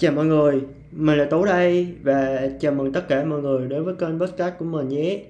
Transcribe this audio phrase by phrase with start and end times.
[0.00, 0.60] Chào mọi người,
[0.92, 4.54] mình là Tú đây và chào mừng tất cả mọi người đến với kênh podcast
[4.58, 5.22] của mình nhé.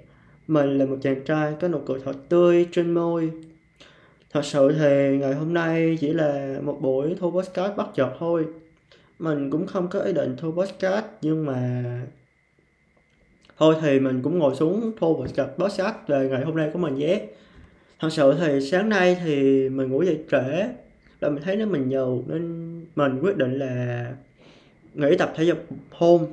[0.48, 3.30] Mình là một chàng trai có nụ cười thật tươi trên môi.
[4.32, 8.46] Thật sự thì ngày hôm nay chỉ là một buổi thu podcast bắt chợt thôi.
[9.18, 11.82] Mình cũng không có ý định thu podcast nhưng mà
[13.58, 16.94] thôi thì mình cũng ngồi xuống thu podcast podcast về ngày hôm nay của mình
[16.94, 17.26] nhé.
[18.00, 20.68] Thật sự thì sáng nay thì mình ngủ dậy trễ
[21.20, 24.12] là mình thấy nó mình nhiều nên mình quyết định là
[24.98, 25.58] nghỉ tập thể dục
[25.90, 26.26] hôm.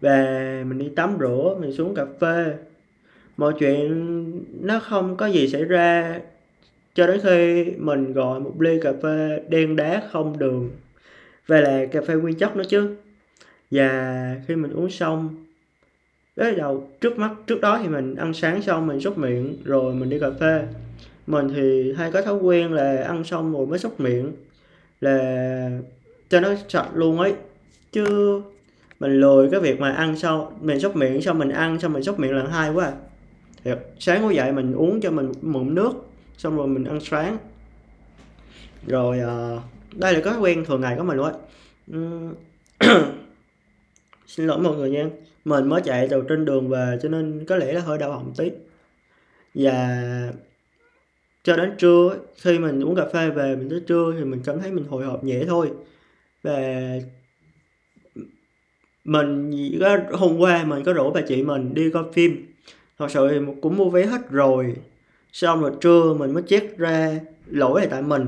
[0.00, 2.54] Về mình đi tắm rửa, mình xuống cà phê.
[3.36, 6.20] Mọi chuyện nó không có gì xảy ra.
[6.94, 10.70] Cho đến khi mình gọi một ly cà phê đen đá không đường.
[11.46, 12.96] Về là cà phê nguyên chất nữa chứ.
[13.70, 15.44] Và khi mình uống xong
[16.36, 19.94] đấy đầu, trước mắt, trước đó thì mình ăn sáng xong mình xúc miệng, rồi
[19.94, 20.62] mình đi cà phê.
[21.26, 24.32] Mình thì hay có thói quen là ăn xong rồi mới xúc miệng.
[25.00, 25.80] Là
[26.28, 27.34] cho nó sạch luôn ấy
[27.96, 28.42] chứ
[29.00, 32.02] mình lười cái việc mà ăn sau mình xúc miệng xong mình ăn xong mình
[32.02, 32.92] xúc miệng lần hai quá à.
[33.64, 35.92] Thiệt, sáng ngủ dậy mình uống cho mình mụn nước
[36.38, 37.38] xong rồi mình ăn sáng.
[38.86, 39.62] Rồi uh,
[39.94, 41.32] đây là cái quen thường ngày của mình luôn
[44.26, 45.06] xin lỗi mọi người nha.
[45.44, 48.32] Mình mới chạy từ trên đường về cho nên có lẽ là hơi đau họng
[48.36, 48.50] tí.
[49.54, 50.02] Và
[51.44, 54.60] cho đến trưa khi mình uống cà phê về mình tới trưa thì mình cảm
[54.60, 55.70] thấy mình hồi hộp nhẹ thôi.
[56.42, 56.58] Và
[59.06, 62.46] mình có hôm qua mình có rủ bà chị mình đi coi phim.
[62.98, 64.74] Thật sự thì cũng mua vé hết rồi.
[65.32, 68.26] Xong rồi trưa mình mới check ra lỗi là tại mình.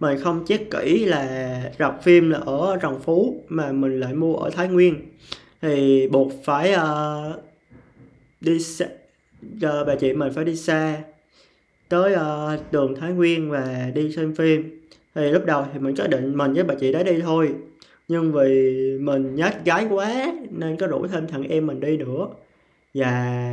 [0.00, 4.36] Mình không check kỹ là rạp phim là ở Trần Phú mà mình lại mua
[4.36, 4.94] ở Thái Nguyên.
[5.62, 7.42] Thì buộc phải uh,
[8.40, 8.86] đi xa,
[9.56, 11.02] uh, bà chị mình phải đi xa
[11.88, 14.80] tới uh, đường Thái Nguyên và đi xem phim.
[15.14, 17.54] Thì lúc đầu thì mình có định mình với bà chị đấy đi thôi
[18.08, 22.28] nhưng vì mình nhát gái quá nên có rủ thêm thằng em mình đi nữa.
[22.94, 23.52] Và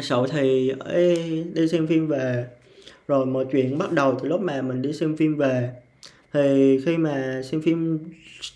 [0.00, 2.46] sau thì ấy, đi xem phim về.
[3.08, 5.70] Rồi mọi chuyện bắt đầu từ lúc mà mình đi xem phim về.
[6.32, 7.98] Thì khi mà xem phim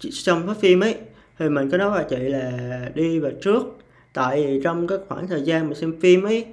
[0.00, 0.94] xong hết phim ấy
[1.38, 3.62] thì mình có nói với chị là đi về trước.
[4.12, 6.47] Tại vì trong cái khoảng thời gian mà xem phim ấy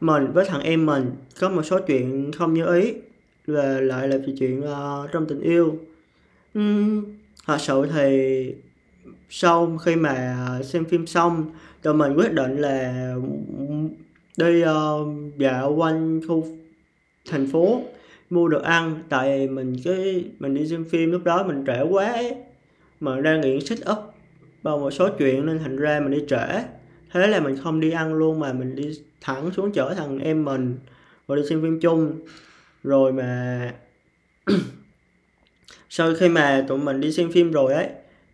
[0.00, 1.10] mình với thằng em mình
[1.40, 2.94] có một số chuyện không như ý.
[3.46, 5.78] Và lại là chuyện uh, trong tình yêu
[6.58, 7.04] uhm,
[7.46, 8.54] thật sự thì
[9.30, 11.50] sau khi mà xem phim xong
[11.82, 13.14] tụi mình quyết định là
[14.36, 16.46] đi uh, dạo quanh khu
[17.30, 17.82] thành phố
[18.30, 19.02] mua đồ ăn.
[19.08, 22.34] Tại mình cái mình đi xem phim lúc đó mình trễ quá ấy.
[23.00, 24.02] mà đang nghiện xích ấp
[24.62, 26.62] bao một số chuyện nên thành ra mình đi trễ.
[27.12, 28.90] Thế là mình không đi ăn luôn mà mình đi
[29.20, 30.78] thẳng xuống chở thằng em mình
[31.28, 32.20] rồi đi xem phim chung.
[32.82, 33.72] Rồi mà
[35.96, 37.88] sau khi mà tụi mình đi xem phim rồi ấy,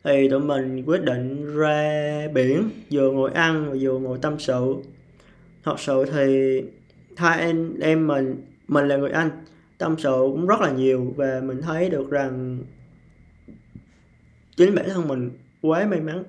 [0.04, 4.74] thì tụi mình quyết định ra biển, vừa ngồi ăn vừa ngồi tâm sự.
[5.64, 6.60] Thật sự thì
[7.16, 8.36] hai anh em mình
[8.68, 9.30] mình là người anh,
[9.78, 12.58] tâm sự cũng rất là nhiều và mình thấy được rằng
[14.56, 15.30] chính bản thân mình
[15.62, 16.24] quá may mắn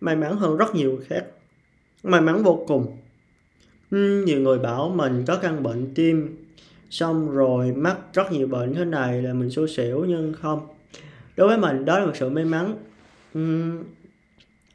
[0.00, 1.24] may mắn hơn rất nhiều người khác.
[2.02, 2.96] May mắn vô cùng.
[3.90, 6.39] Nhiều người bảo mình có căn bệnh tim
[6.90, 10.68] xong rồi mắc rất nhiều bệnh thế này là mình xui xỉu nhưng không.
[11.36, 12.76] Đối với mình đó là một sự may mắn.
[13.38, 13.84] Uhm,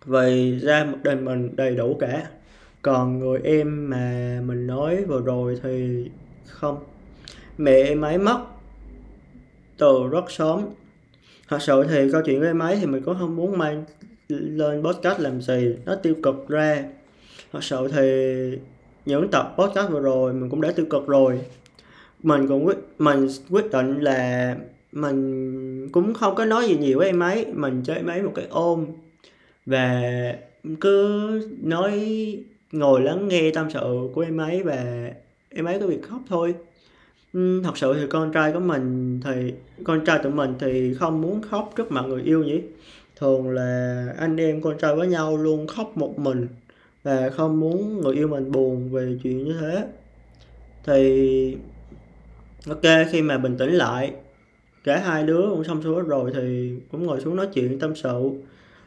[0.05, 2.27] vì ra một đời mình đầy đủ cả.
[2.81, 6.05] Còn người em mà mình nói vừa rồi thì
[6.47, 6.77] không.
[7.57, 8.39] Mẹ em ấy mất
[9.77, 10.61] từ rất sớm.
[11.47, 13.85] Thật sự thì câu chuyện với em ấy thì mình cũng không muốn mang
[14.29, 15.75] lên podcast làm gì.
[15.85, 16.83] Nó tiêu cực ra.
[17.51, 18.01] Thật sự thì
[19.05, 21.39] những tập podcast vừa rồi mình cũng đã tiêu cực rồi
[22.25, 24.55] mình cũng quyết, mình quyết định là
[24.91, 27.45] mình cũng không có nói gì nhiều với em ấy.
[27.53, 28.85] Mình cho em ấy một cái ôm
[29.65, 30.01] và
[30.81, 31.99] cứ nói,
[32.71, 35.11] ngồi lắng nghe tâm sự của em ấy và
[35.49, 36.55] em ấy có việc khóc thôi.
[37.33, 39.53] Thật sự thì con trai của mình thì,
[39.83, 42.61] con trai tụi mình thì không muốn khóc trước mặt người yêu nhỉ.
[43.19, 46.47] Thường là anh em con trai với nhau luôn khóc một mình
[47.03, 49.87] và không muốn người yêu mình buồn về chuyện như thế.
[50.85, 51.57] Thì
[52.69, 54.13] ok khi mà bình tĩnh lại
[54.83, 58.31] cả hai đứa cũng xong xuôi rồi thì cũng ngồi xuống nói chuyện tâm sự.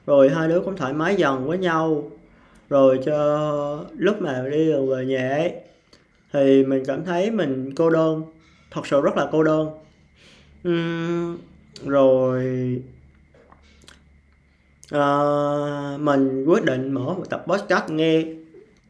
[0.06, 2.10] Rồi hai đứa cũng thoải mái dần với nhau.
[2.68, 5.52] Rồi cho lúc mà đi đường về nhà ấy
[6.32, 8.22] thì mình cảm thấy mình cô đơn
[8.70, 9.70] thật sự rất là cô đơn.
[10.68, 11.38] Uhm,
[11.86, 12.42] rồi
[14.94, 18.24] uh, mình quyết định mở một tập podcast nghe.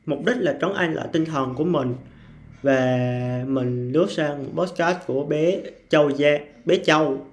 [0.06, 1.94] Mục đích là trấn an lại tinh thần của mình
[2.62, 7.26] và mình lướt sang podcast của bé Châu Gia bé Châu.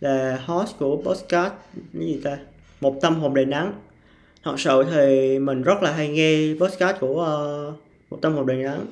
[0.00, 2.38] Là host của podcast cái gì ta?
[2.80, 3.72] Một tâm hồn đầy nắng.
[4.44, 7.22] Thật sự thì mình rất là hay nghe podcast của
[7.70, 7.74] uh,
[8.10, 8.86] một tâm hồn đầy nắng.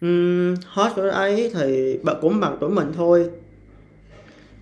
[0.00, 3.30] Um, host của ấy thì cũng bằng tuổi mình thôi.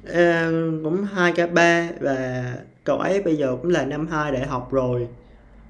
[0.03, 2.55] Uh, cũng hai k ba và
[2.85, 5.09] cậu ấy bây giờ cũng là năm hai đại học rồi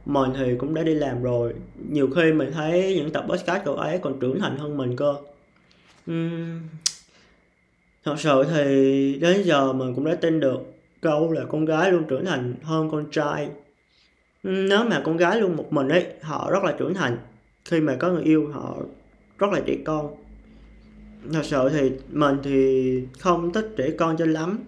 [0.09, 1.55] mình thì cũng đã đi làm rồi.
[1.91, 5.15] Nhiều khi mình thấy những tập podcast cậu ấy còn trưởng thành hơn mình cơ.
[6.11, 6.61] Uhm,
[8.05, 10.59] thật sự thì đến giờ mình cũng đã tin được
[11.01, 13.49] câu là con gái luôn trưởng thành hơn con trai.
[14.43, 17.17] Nếu mà con gái luôn một mình ấy họ rất là trưởng thành.
[17.65, 18.77] Khi mà có người yêu họ
[19.39, 20.15] rất là trẻ con.
[21.33, 24.59] Thật sự thì mình thì không thích trẻ con cho lắm.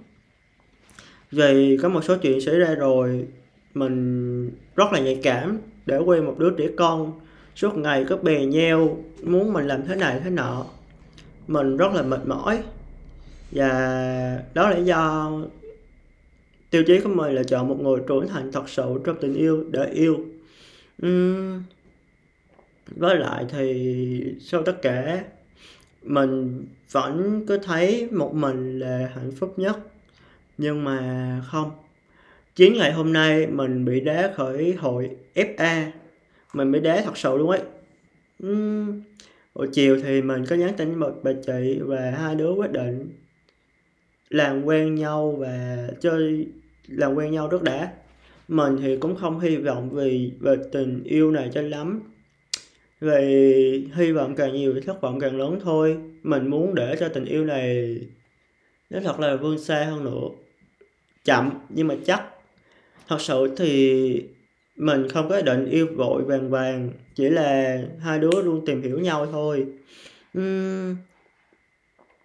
[1.31, 3.27] Vì có một số chuyện xảy ra rồi
[3.75, 7.21] mình rất là nhạy cảm để quen một đứa trẻ con
[7.57, 10.67] suốt ngày cứ bè nheo muốn mình làm thế này thế nọ.
[11.47, 12.63] Mình rất là mệt mỏi.
[13.51, 13.69] Và
[14.55, 15.31] đó là lý do
[16.71, 19.65] tiêu chí của mình là chọn một người trưởng thành thật sự trong tình yêu
[19.71, 20.19] để yêu.
[21.07, 21.63] Uhm,
[22.97, 25.25] với lại thì sau tất cả
[26.03, 29.79] mình vẫn cứ thấy một mình là hạnh phúc nhất
[30.59, 31.71] nhưng mà không
[32.55, 35.91] chín ngày hôm nay mình bị đá khỏi hội FA
[36.53, 37.61] Mình bị đá thật sự luôn ấy.
[38.47, 39.03] Uhm,
[39.55, 43.11] Buổi chiều thì mình có nhắn tin một bà chị và hai đứa quyết định
[44.31, 46.47] làm quen nhau và chơi
[46.89, 47.93] làm quen nhau rất đã
[48.51, 52.03] mình thì cũng không hy vọng vì về tình yêu này cho lắm.
[53.01, 55.99] Vì hy vọng càng nhiều thì thất vọng càng lớn thôi.
[56.23, 57.99] Mình muốn để cho tình yêu này
[58.91, 60.29] nó thật là vươn xa hơn nữa.
[61.25, 62.25] Chậm nhưng mà chắc
[63.11, 64.25] thật sự thì
[64.77, 68.99] mình không có định yêu vội vàng vàng chỉ là hai đứa luôn tìm hiểu
[68.99, 69.67] nhau thôi.
[70.39, 70.97] Uhm,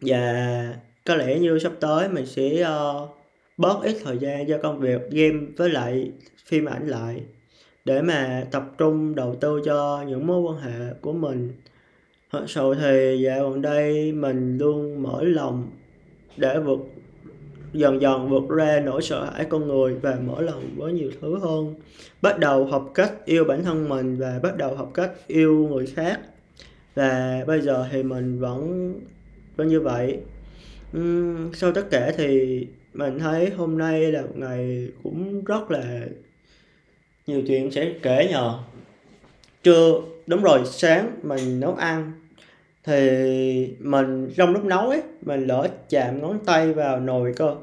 [0.01, 0.73] và
[1.05, 3.09] có lẽ như sắp tới mình sẽ uh,
[3.57, 6.11] bớt ít thời gian cho công việc game với lại
[6.45, 7.21] phim ảnh lại
[7.85, 11.53] để mà tập trung đầu tư cho những mối quan hệ của mình.
[12.31, 15.71] Thật sự thì dạo gần đây mình luôn mở lòng
[16.37, 16.79] để vượt
[17.77, 21.39] dần dần vượt ra nỗi sợ hãi con người và mở lòng với nhiều thứ
[21.39, 21.75] hơn.
[22.21, 25.85] Bắt đầu học cách yêu bản thân mình và bắt đầu học cách yêu người
[25.85, 26.19] khác.
[26.95, 28.93] Và bây giờ thì mình vẫn
[29.55, 30.17] vẫn như vậy.
[30.97, 32.59] Uhm, sau tất cả thì
[32.93, 36.05] mình thấy hôm nay là một ngày cũng rất là
[37.27, 38.59] nhiều chuyện sẽ kể nhờ.
[39.63, 42.11] Trưa đúng rồi sáng mình nấu ăn
[42.85, 47.55] thì mình trong lúc nấu ấy mình lỡ chạm ngón tay vào nồi cơ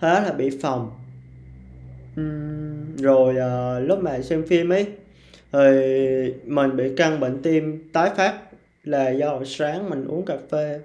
[0.00, 0.90] thế là bị phòng
[2.20, 4.86] uhm, rồi à, lúc mà xem phim ấy
[5.52, 5.60] thì
[6.44, 8.34] mình bị căn bệnh tim tái phát
[8.84, 10.80] là do hồi sáng mình uống cà phê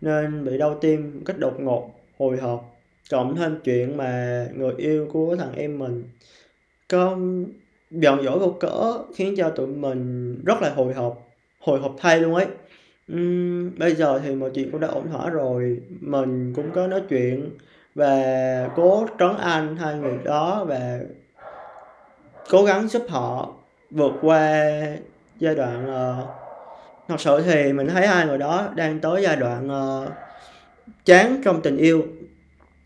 [0.00, 2.76] nên bị đau tim một cách đột ngột hồi hộp.
[3.10, 6.04] Cộng thêm chuyện mà người yêu của thằng em mình
[6.88, 7.18] có
[7.90, 11.28] giận dỗi vô cỡ khiến cho tụi mình rất là hồi hộp
[11.60, 12.46] hồi hộp thay luôn ấy
[13.78, 15.80] bây giờ thì mọi chuyện cũng đã ổn thỏa rồi.
[16.00, 17.50] Mình cũng có nói chuyện
[17.94, 21.00] và cố trấn an hai người đó và
[22.50, 23.48] cố gắng giúp họ
[23.90, 24.64] vượt qua
[25.38, 26.28] giai đoạn uh,
[27.08, 30.08] thật sự thì mình thấy hai người đó đang tới giai đoạn uh,
[31.04, 32.02] chán trong tình yêu.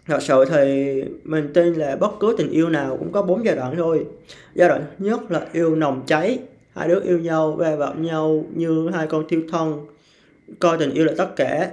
[0.06, 3.56] Thật sự thì mình tin là bất cứ tình yêu nào cũng có bốn giai
[3.56, 4.06] đoạn thôi.
[4.54, 6.38] Giai đoạn nhất là yêu nồng cháy
[6.74, 9.86] hai đứa yêu nhau ve vào nhau như hai con thiêu thân
[10.60, 11.70] coi tình yêu là tất cả.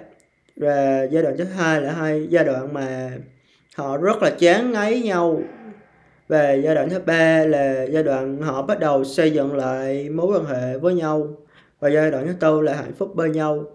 [0.56, 3.12] Và giai đoạn thứ hai là hai giai đoạn mà
[3.76, 5.42] họ rất là chán ngấy nhau.
[6.28, 10.28] Và giai đoạn thứ ba là giai đoạn họ bắt đầu xây dựng lại mối
[10.28, 11.28] quan hệ với nhau.
[11.80, 13.66] Và giai đoạn thứ tư là hạnh phúc bên nhau.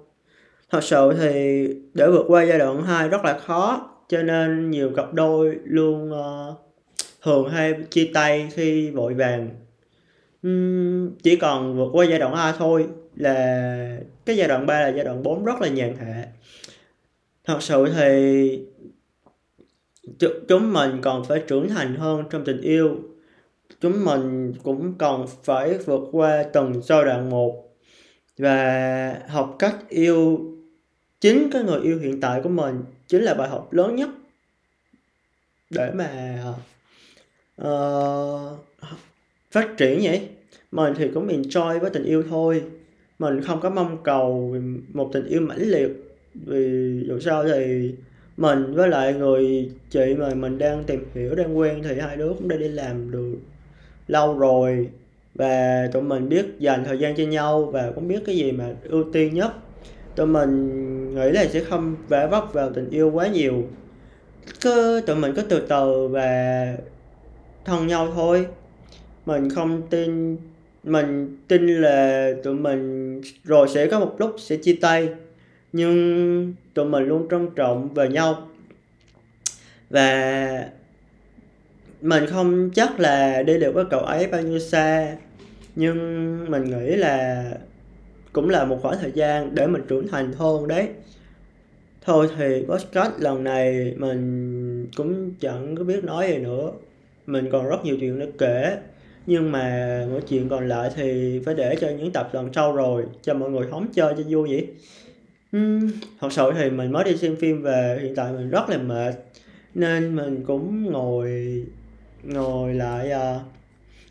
[0.70, 4.90] Thật sự thì để vượt qua giai đoạn hai rất là khó cho nên nhiều
[4.96, 6.54] cặp đôi luôn uh,
[7.22, 9.50] thường hay chia tay khi vội vàng.
[10.46, 12.86] Uhm, chỉ còn vượt qua giai đoạn hai thôi
[13.16, 16.26] là cái giai đoạn 3 là giai đoạn 4 rất là nhàn hạ.
[17.44, 18.60] Thật sự thì
[20.48, 22.96] chúng mình còn phải trưởng thành hơn trong tình yêu.
[23.80, 27.66] Chúng mình cũng còn phải vượt qua từng giai đoạn một
[28.38, 30.40] và học cách yêu
[31.20, 34.08] chính cái người yêu hiện tại của mình chính là bài học lớn nhất
[35.70, 36.38] để mà
[37.62, 38.58] uh,
[39.50, 40.28] phát triển vậy
[40.70, 42.62] mình thì cũng enjoy với tình yêu thôi
[43.18, 44.56] mình không có mong cầu
[44.92, 46.16] một tình yêu mãnh liệt.
[46.34, 47.94] Vì dù sao thì
[48.36, 52.28] mình với lại người chị mà mình đang tìm hiểu, đang quen thì hai đứa
[52.28, 53.36] cũng đã đi làm được
[54.08, 54.88] lâu rồi.
[55.34, 58.74] Và tụi mình biết dành thời gian cho nhau và cũng biết cái gì mà
[58.84, 59.52] ưu tiên nhất.
[60.16, 63.62] Tụi mình nghĩ là sẽ không vẽ vấp vào tình yêu quá nhiều.
[64.60, 66.74] Cứ, tụi mình cứ từ từ và
[67.64, 68.46] thân nhau thôi.
[69.26, 70.36] Mình không tin
[70.86, 75.08] mình tin là tụi mình rồi sẽ có một lúc sẽ chia tay,
[75.72, 78.48] nhưng tụi mình luôn trân trọng về nhau.
[79.90, 80.68] Và
[82.00, 85.16] mình không chắc là đi được với cậu ấy bao nhiêu xa,
[85.76, 87.44] nhưng mình nghĩ là
[88.32, 90.88] cũng là một khoảng thời gian để mình trưởng thành hơn đấy.
[92.04, 96.70] Thôi thì podcast lần này mình cũng chẳng có biết nói gì nữa.
[97.26, 98.76] Mình còn rất nhiều chuyện để kể
[99.26, 103.04] nhưng mà mỗi chuyện còn lại thì phải để cho những tập lần sau rồi
[103.22, 104.66] cho mọi người hóng chơi cho vui vậy.
[105.56, 105.90] Uhm,
[106.20, 109.14] thật sự thì mình mới đi xem phim về hiện tại mình rất là mệt.
[109.74, 111.64] Nên mình cũng ngồi
[112.22, 113.42] ngồi lại uh,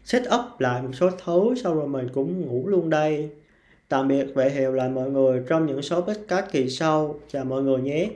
[0.03, 3.29] set up lại một số thứ sau rồi mình cũng ngủ luôn đây.
[3.89, 7.19] Tạm biệt và hẹn lại mọi người trong những số podcast kỳ sau.
[7.31, 8.09] Chào mọi người nhé.